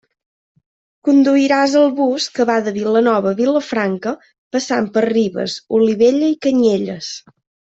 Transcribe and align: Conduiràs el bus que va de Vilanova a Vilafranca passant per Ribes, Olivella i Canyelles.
Conduiràs 1.09 1.75
el 1.81 1.91
bus 1.99 2.25
que 2.39 2.47
va 2.51 2.55
de 2.69 2.73
Vilanova 2.79 3.35
a 3.35 3.39
Vilafranca 3.41 4.15
passant 4.57 4.89
per 4.97 5.05
Ribes, 5.09 5.59
Olivella 5.81 6.33
i 6.35 6.41
Canyelles. 6.49 7.13